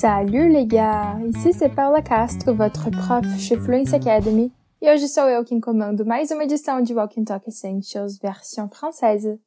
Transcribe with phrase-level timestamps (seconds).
[0.00, 1.18] Salut les gars!
[1.26, 6.06] Ici c'est Paula Castro, votre prof chez Fluency Academy, e hoje sou eu quem comando
[6.06, 9.40] mais uma edição de Walk and Talk Essentials versão francesa.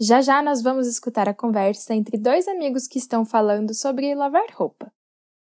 [0.00, 4.46] Já já nós vamos escutar a conversa entre dois amigos que estão falando sobre lavar
[4.54, 4.90] roupa.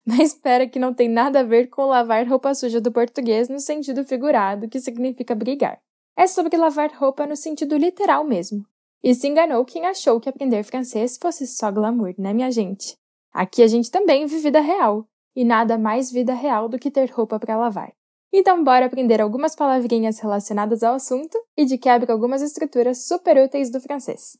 [0.03, 3.59] Mas espera que não tem nada a ver com lavar roupa suja do português no
[3.59, 5.77] sentido figurado, que significa brigar.
[6.17, 8.65] É sobre lavar roupa no sentido literal mesmo.
[9.03, 12.97] E se enganou quem achou que aprender francês fosse só glamour, né, minha gente?
[13.37, 17.11] Aqui a gente também vive vida real, e nada mais vida real do que ter
[17.11, 17.93] roupa para lavar.
[18.33, 23.69] Então, bora aprender algumas palavrinhas relacionadas ao assunto e de quebra algumas estruturas super úteis
[23.69, 24.39] do francês.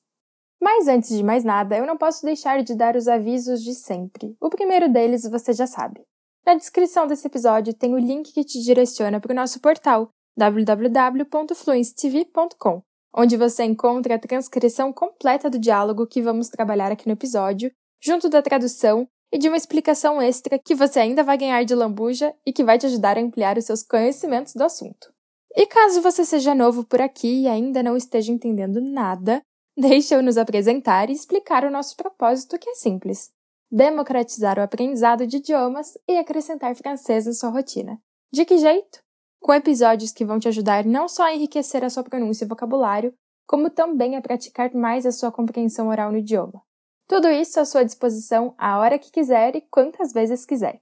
[0.60, 4.36] Mas antes de mais nada, eu não posso deixar de dar os avisos de sempre.
[4.42, 6.02] O primeiro deles você já sabe.
[6.44, 12.82] Na descrição desse episódio tem o link que te direciona para o nosso portal www.fluencetv.com,
[13.16, 18.30] onde você encontra a transcrição completa do diálogo que vamos trabalhar aqui no episódio, junto
[18.30, 22.54] da tradução e de uma explicação extra que você ainda vai ganhar de lambuja e
[22.54, 25.14] que vai te ajudar a ampliar os seus conhecimentos do assunto.
[25.56, 29.42] E caso você seja novo por aqui e ainda não esteja entendendo nada,
[29.78, 33.32] deixe eu nos apresentar e explicar o nosso propósito que é simples:
[33.72, 38.00] democratizar o aprendizado de idiomas e acrescentar francês na sua rotina.
[38.32, 39.00] De que jeito?
[39.40, 43.14] com episódios que vão te ajudar não só a enriquecer a sua pronúncia e vocabulário,
[43.48, 46.62] como também a praticar mais a sua compreensão oral no idioma.
[47.08, 50.82] Tudo isso à sua disposição a hora que quiser e quantas vezes quiser.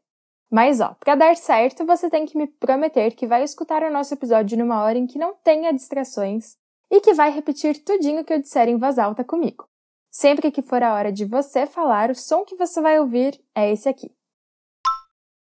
[0.52, 4.14] Mas ó, para dar certo, você tem que me prometer que vai escutar o nosso
[4.16, 6.58] episódio numa hora em que não tenha distrações
[6.90, 9.68] e que vai repetir tudinho que eu disser em voz alta comigo.
[10.10, 13.72] Sempre que for a hora de você falar, o som que você vai ouvir é
[13.72, 14.12] esse aqui.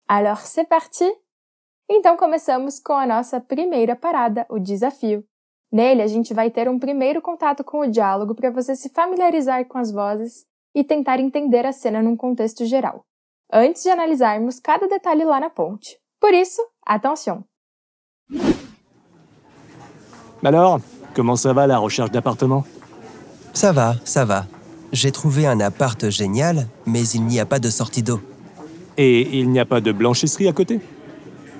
[0.07, 1.05] Alors c'est parti!
[1.87, 5.23] Então começamos com a nossa primeira parada, o desafio.
[5.71, 9.65] Nele, a gente vai ter um primeiro contato com o diálogo para você se familiarizar
[9.65, 13.05] com as vozes e tentar entender a cena num contexto geral,
[13.51, 15.99] antes de analisarmos cada detalhe lá na ponte.
[16.19, 17.43] Por isso, attention!
[20.43, 20.81] Alors,
[21.15, 22.65] comment ça va la recherche d'appartement
[23.53, 24.45] Ça va, ça va.
[24.91, 28.19] J'ai trouvé un appart génial, mais il n'y a pas de sortie d'eau.
[28.97, 30.81] Et il n'y a pas de blanchisserie à côté?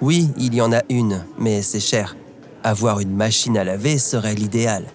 [0.01, 2.15] Oui, il y en a une, mais c'est cher.
[2.63, 4.85] Avoir une machine à laver serait l'idéal.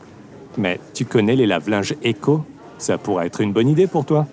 [0.56, 2.42] Mais tu connais les lave-linges éco
[2.78, 4.26] Ça pourrait être une bonne idée pour toi.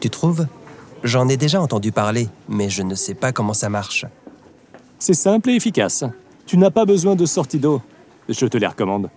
[0.00, 0.46] Tu trouves?
[1.04, 4.04] J'en ai déjà entendu parler, mais je ne sais pas comment ça marche.
[4.98, 6.04] C'est simple et efficace.
[6.44, 7.80] Tu n'as pas besoin de sortie d'eau.
[8.28, 9.08] Je te les recommande.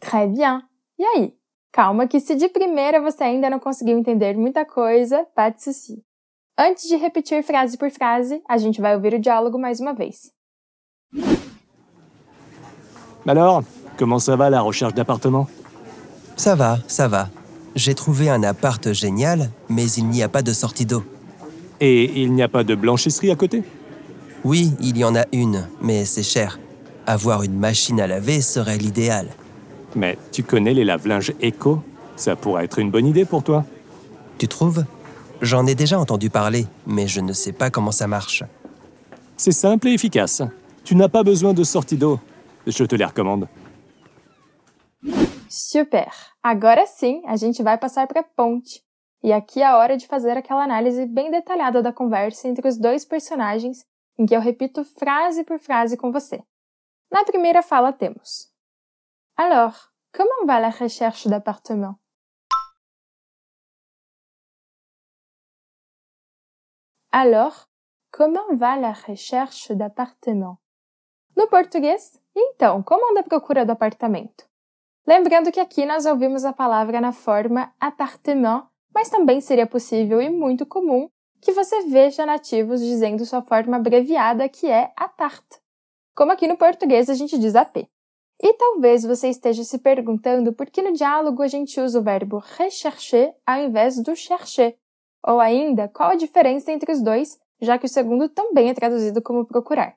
[0.00, 0.62] Très bien.
[0.98, 1.34] E aí?
[1.72, 6.02] Calma que se de primeira você ainda não conseguiu entender muita coisa, pas de souci.
[6.58, 10.32] Antes de repetir frase por frase, a gente vai ouvir o diálogo mais uma vez.
[13.26, 13.62] Alors,
[13.98, 15.46] comment ça va la recherche d'appartement?
[16.36, 17.30] Ça va, ça va.
[17.74, 21.02] J'ai trouvé un appart génial, mais il n'y a pas de sortie d'eau.
[21.80, 23.62] Et il n'y a pas de blanchisserie à côté?
[24.44, 26.58] Oui, il y en a une, mais c'est cher.
[27.06, 29.28] Avoir une machine à laver serait l'idéal.
[29.94, 31.82] Mais tu connais les lave-linges éco
[32.16, 33.64] Ça pourrait être une bonne idée pour toi.
[34.38, 34.84] Tu trouves?
[35.42, 38.42] J'en ai déjà entendu parler, mais je ne sais pas comment ça marche.
[39.36, 40.42] C'est simple et efficace.
[40.84, 42.20] Tu n'as pas besoin de sortie d'eau.
[42.66, 43.48] Je te les recommande.
[45.56, 46.12] Super!
[46.42, 48.84] Agora sim, a gente vai passar para a ponte.
[49.22, 52.76] E aqui é a hora de fazer aquela análise bem detalhada da conversa entre os
[52.76, 53.86] dois personagens,
[54.18, 56.44] em que eu repito frase por frase com você.
[57.10, 58.52] Na primeira fala temos:
[59.34, 61.98] Alors, comment va la recherche d'appartement?
[67.10, 67.66] Alors,
[68.12, 70.58] comment va la recherche d'appartement?
[71.34, 74.45] No português, então, como anda a procura do apartamento?
[75.06, 80.28] Lembrando que aqui nós ouvimos a palavra na forma appartement, mas também seria possível e
[80.28, 81.08] muito comum
[81.40, 85.44] que você veja nativos dizendo sua forma abreviada que é apart,
[86.12, 87.88] como aqui no português a gente diz AP.
[88.42, 92.42] E talvez você esteja se perguntando por que no diálogo a gente usa o verbo
[92.56, 94.76] rechercher ao invés do chercher,
[95.24, 99.22] ou ainda, qual a diferença entre os dois, já que o segundo também é traduzido
[99.22, 99.96] como procurar?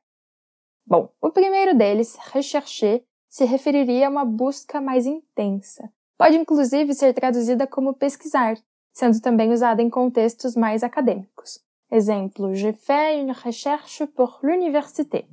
[0.86, 5.90] Bom, o primeiro deles, rechercher, se referiria a uma busca mais intensa.
[6.18, 8.58] Pode inclusive ser traduzida como pesquisar,
[8.92, 11.60] sendo também usada em contextos mais acadêmicos.
[11.92, 15.26] Exemplo, je fais une recherche pour l'université.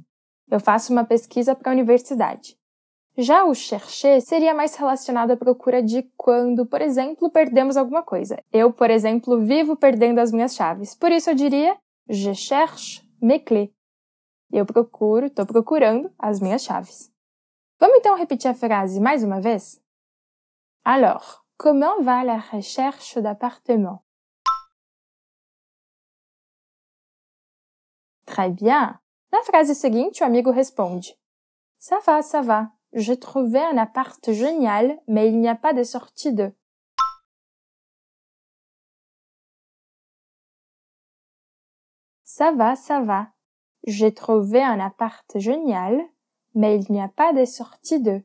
[0.48, 2.56] Eu faço uma pesquisa para a universidade.
[3.18, 8.38] Já o chercher seria mais relacionado à procura de quando, por exemplo, perdemos alguma coisa.
[8.52, 10.94] Eu, por exemplo, vivo perdendo as minhas chaves.
[10.94, 11.76] Por isso eu diria
[12.08, 13.70] je cherche mes clés.
[14.52, 17.10] Eu procuro, estou procurando as minhas chaves.
[17.78, 19.22] Vamos então repetir a frase mais?
[20.84, 24.02] Alors, comment va la recherche d'appartement?
[28.24, 28.98] Très bien.
[29.32, 31.16] Na frase seguinte, o amigo responde:
[31.78, 32.70] Ça va, ça va.
[32.92, 36.52] J'ai trouvé un appart génial, mais il n'y a pas de sortie de.
[42.24, 43.28] Ça va, ça va.
[43.86, 46.02] J'ai trouvé un appart génial,
[46.56, 48.24] mais il n'y a pas de sortie de.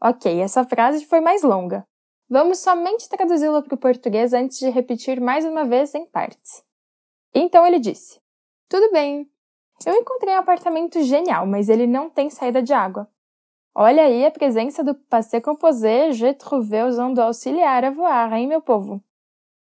[0.00, 1.86] Ok, essa frase foi mais longa.
[2.28, 6.64] Vamos somente traduzi-la para o português antes de repetir mais uma vez em partes.
[7.34, 8.20] Então ele disse:
[8.68, 9.30] Tudo bem,
[9.84, 13.08] eu encontrei um apartamento genial, mas ele não tem saída de água.
[13.74, 18.48] Olha aí a presença do passé composé je trouvé usando o auxiliar a voar, hein,
[18.48, 19.04] meu povo?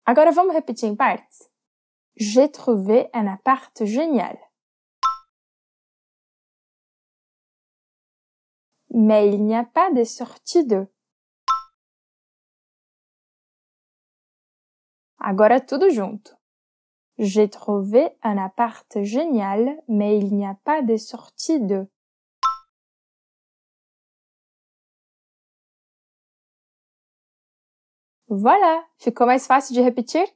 [0.05, 1.47] Agora vamos repetir em partes?
[2.17, 4.48] J'ai trouvé un appart génial.
[9.01, 10.89] Mais il n'y a pas de sortie de.
[15.21, 16.33] Agora tudo junto.
[17.17, 21.87] J'ai trouvé un appart génial, mais il n'y a pas de sortie de.
[28.27, 30.27] Voilà, ficou mais fácil de repetir?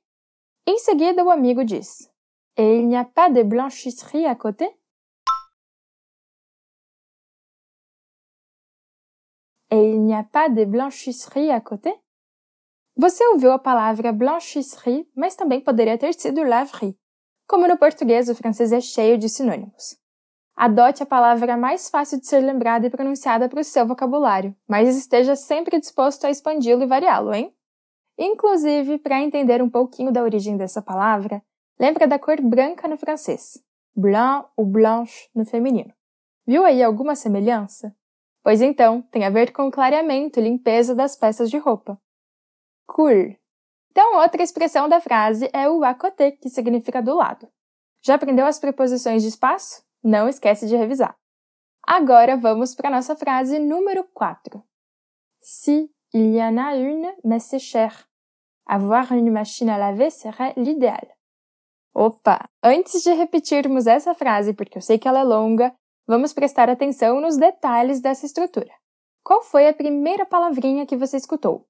[0.69, 2.12] Em seguida, o amigo diz:
[2.56, 4.69] Et il n'y a pas de blanchisserie à côté?
[10.12, 11.99] N'y a pas de blanchisserie à côté?
[12.94, 16.99] Você ouviu a palavra blanchisserie, mas também poderia ter sido laverie.
[17.49, 19.99] Como no português, o francês é cheio de sinônimos.
[20.55, 24.94] Adote a palavra mais fácil de ser lembrada e pronunciada para o seu vocabulário, mas
[24.94, 27.55] esteja sempre disposto a expandi-lo e variá-lo, hein?
[28.19, 31.43] Inclusive, para entender um pouquinho da origem dessa palavra,
[31.81, 33.59] lembra da cor branca no francês,
[33.97, 35.93] blanc ou blanche no feminino.
[36.47, 37.97] Viu aí alguma semelhança?
[38.43, 42.00] Pois então, tem a ver com o clareamento e limpeza das peças de roupa.
[42.87, 43.37] Cool.
[43.91, 47.49] Então, outra expressão da frase é o à côté, que significa do lado.
[48.03, 49.85] Já aprendeu as preposições de espaço?
[50.03, 51.17] Não esquece de revisar.
[51.87, 54.62] Agora vamos para a nossa frase número 4.
[55.41, 58.09] Si il y en a une, mais c'est cher.
[58.67, 61.06] Avoir une machine à laver serait l'idéal.
[61.95, 62.49] Opa!
[62.62, 65.75] Antes de repetirmos essa frase, porque eu sei que ela é longa,
[66.06, 68.70] vamos prestar atenção nos detalhes dessa estrutura.
[69.25, 71.66] Qual foi a primeira palavrinha que você escutou?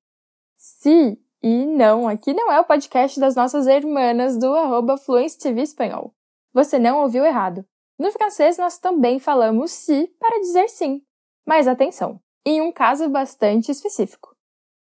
[0.56, 5.62] Si e não, aqui não é o podcast das nossas irmãs do arroba Fluence TV
[5.62, 6.14] Espanhol.
[6.52, 7.66] Você não ouviu errado.
[7.98, 11.02] No francês nós também falamos si para dizer sim.
[11.44, 14.36] Mas atenção, em um caso bastante específico.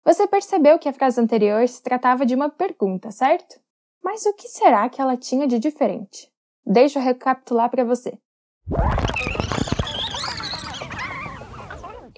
[0.03, 3.59] Você percebeu que a frase anterior se tratava de uma pergunta, certo?
[4.03, 6.31] Mas o que será que ela tinha de diferente?
[6.65, 8.17] Deixa eu recapitular para você.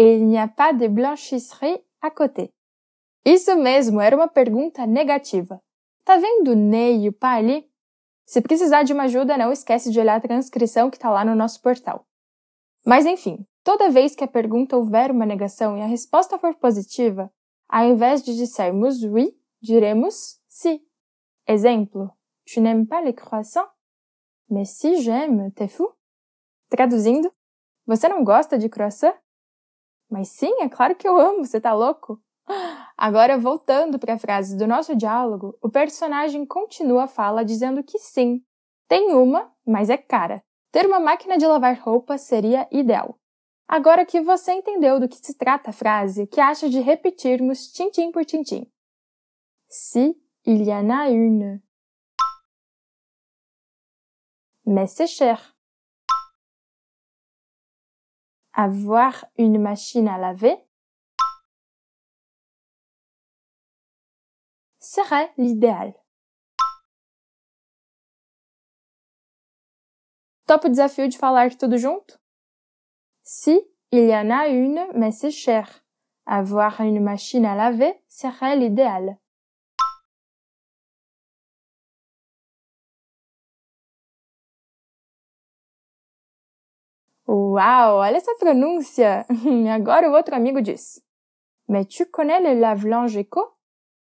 [0.01, 2.53] Il n'y a pas de blanchisserie à côté.
[3.25, 5.61] Isso mesmo, era uma pergunta negativa.
[6.05, 7.69] Tá vendo o ne e o pa ali?
[8.25, 11.35] Se precisar de uma ajuda, não esquece de olhar a transcrição que está lá no
[11.35, 12.07] nosso portal.
[12.85, 17.29] Mas enfim, toda vez que a pergunta houver uma negação e a resposta for positiva,
[17.67, 20.81] ao invés de dissermos oui, diremos si.
[21.45, 22.09] Exemplo:
[22.45, 23.67] Tu n'aimes pas les croissants?
[24.49, 25.93] Mais si j'aime, t'es fou?
[26.69, 27.29] Traduzindo:
[27.85, 29.13] Você não gosta de croissant?
[30.09, 32.19] Mas sim, é claro que eu amo, você tá louco?
[32.97, 37.99] Agora, voltando para a frase do nosso diálogo, o personagem continua a fala dizendo que
[37.99, 38.43] sim,
[38.87, 40.43] tem uma, mas é cara.
[40.71, 43.19] Ter uma máquina de lavar roupa seria ideal.
[43.67, 48.11] Agora que você entendeu do que se trata a frase, que acha de repetirmos tintim
[48.11, 48.65] por tintim?
[49.67, 51.61] Si il y en a une.
[54.65, 55.55] Mais c'est cher.
[58.53, 60.57] Avoir une machine à laver
[64.79, 65.93] serait l'idéal.
[70.45, 72.15] Topa o desafio de falar tudo junto?
[73.21, 75.85] Si, il y en a une, mais c'est cher.
[76.25, 79.19] Avoir une machine à laver serait l'idéal.
[87.31, 89.23] Uau, olha essa pronúncia!
[89.71, 90.99] Agora o outro amigo diz.
[91.67, 93.55] Mais tu connais le lave-linge éco?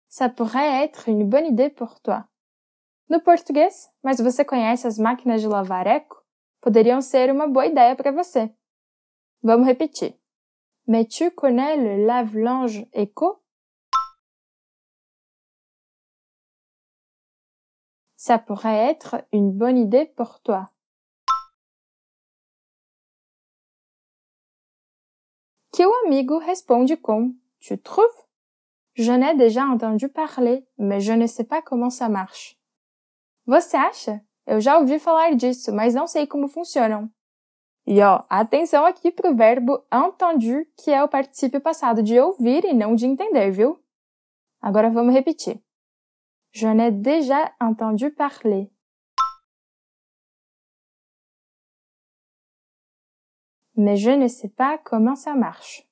[0.10, 2.28] Ça pourrait être une bonne idée pour toi.
[3.10, 6.22] No português, mas você conhece as máquinas de lavar eco?
[6.60, 8.54] Poderiam ser uma boa ideia para você.
[9.42, 10.20] Vamos repetir.
[10.86, 13.42] Mais tu connais le lave-linge éco?
[18.18, 20.73] Ça pourrait être une bonne idée pour toi.
[25.86, 28.24] O amigo responde com Tu trouves?
[28.96, 32.58] J'en ai déjà entendu parler, mais je ne sais pas comment ça marche.
[33.46, 34.22] Você acha?
[34.46, 37.10] Eu já ouvi falar disso, mas não sei como funcionam.
[37.86, 42.74] E ó, atenção aqui pro verbo entendu, que é o particípio passado de ouvir e
[42.74, 43.78] não de entender, viu?
[44.62, 45.62] Agora vamos repetir.
[46.52, 48.73] Je n'ai déjà entendu parler.
[53.76, 55.88] Mais je ne sais pas comment ça marche.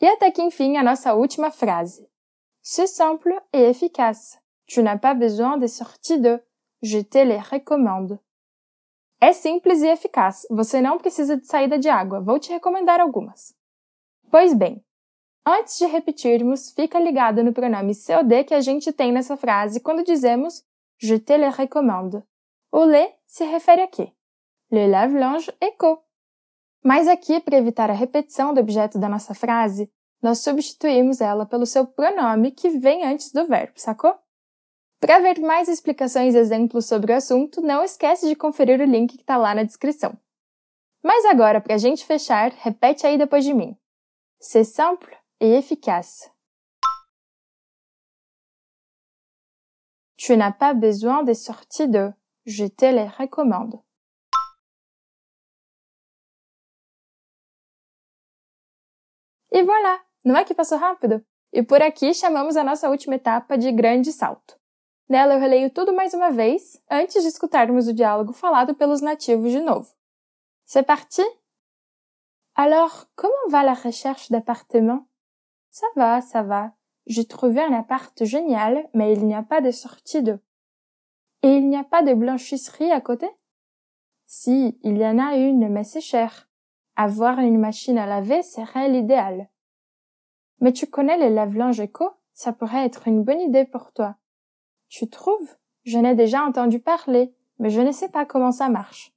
[0.00, 2.08] E até que enfim a nossa última frase.
[2.62, 4.38] C'est simple et efficace.
[4.66, 6.40] Tu n'as pas besoin de sorties de
[6.82, 8.18] Je te les recommande.
[9.20, 10.46] É simples e eficaz.
[10.50, 12.20] Você não precisa de saída de água.
[12.20, 13.56] Vou te recomendar algumas.
[14.30, 14.84] Pois bem,
[15.44, 20.04] antes de repetirmos, fica ligado no pronome COD que a gente tem nessa frase quando
[20.04, 20.64] dizemos
[20.98, 22.22] Je te les recommande.
[22.70, 24.12] O le se refere a quê?
[24.70, 26.04] Le lave-linge éco.
[26.84, 29.90] Mas aqui, para evitar a repetição do objeto da nossa frase,
[30.22, 34.18] nós substituímos ela pelo seu pronome que vem antes do verbo, sacou?
[35.00, 39.16] Para ver mais explicações e exemplos sobre o assunto, não esquece de conferir o link
[39.16, 40.18] que está lá na descrição.
[41.02, 43.76] Mas agora, para a gente fechar, repete aí depois de mim.
[44.40, 46.30] C'est simple et efficace.
[50.16, 52.12] Tu n'as pas besoin des sorties de
[52.50, 53.78] Je te les recommande.
[59.52, 60.00] E voilà!
[60.24, 61.22] Não é que passou rápido?
[61.52, 64.58] E por aqui chamamos a nossa última etapa de grande salto.
[65.10, 69.52] Nela eu releio tudo mais uma vez, antes de escutarmos o diálogo falado pelos nativos
[69.52, 69.94] de novo.
[70.64, 71.22] C'est parti?
[72.54, 75.06] Alors, comment va la recherche d'appartement?
[75.70, 76.72] Ça va, ça va.
[77.06, 80.22] J'ai trouvé un appart génial, mais il n'y a pas de sortie.
[81.42, 83.28] Et il n'y a pas de blanchisserie à côté?
[84.26, 86.48] Si, il y en a une, mais c'est cher.
[86.96, 89.48] Avoir une machine à laver serait l'idéal.
[90.60, 92.10] Mais tu connais les lave-linges éco?
[92.32, 94.16] Ça pourrait être une bonne idée pour toi.
[94.88, 95.56] Tu trouves?
[95.84, 99.14] Je n'ai déjà entendu parler, mais je ne sais pas comment ça marche.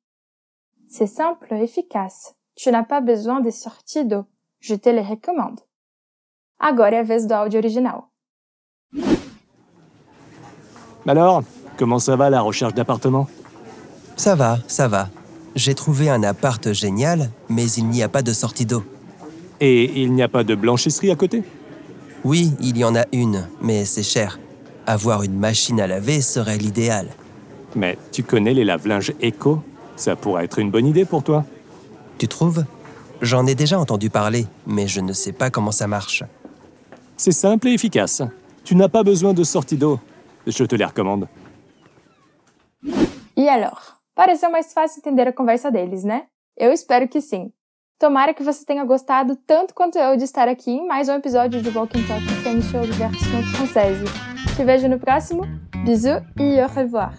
[0.87, 2.35] C'est simple efficace.
[2.55, 4.25] Tu n'as pas besoin des sorties d'eau.
[4.59, 5.61] Je te les recommande.
[6.63, 8.03] Agora é a do áudio original.
[11.07, 11.43] Alors,
[11.81, 13.27] comment ça va la recherche d'appartement
[14.15, 15.09] Ça va, ça va.
[15.55, 18.83] J'ai trouvé un appart génial, mais il n'y a pas de sortie d'eau.
[19.59, 21.41] Et il n'y a pas de blanchisserie à côté?
[22.23, 24.39] Oui, il y en a une, mais c'est cher.
[24.85, 27.07] Avoir une machine à laver serait l'idéal.
[27.75, 29.63] Mais tu connais les lave-linges éco
[29.95, 31.45] Ça pourrait être une bonne idée pour toi.
[32.19, 32.63] Tu trouves?
[33.23, 36.23] J'en ai déjà entendu parler, mais je ne sais pas comment ça marche.
[37.17, 38.21] C'est simple et efficace.
[38.63, 39.99] Tu n'as pas besoin de sortie d'eau.
[40.45, 41.27] Je te les recommande.
[43.41, 43.95] E alors?
[44.13, 46.27] Pareceu mais fácil entender a conversa deles, né?
[46.55, 47.51] Eu espero que sim.
[47.97, 51.59] Tomara que você tenha gostado tanto quanto eu de estar aqui em mais um episódio
[51.59, 54.05] de Walking Talk sem show version française.
[54.55, 55.41] Te vejo no próximo.
[55.83, 57.15] Bisous e au revoir.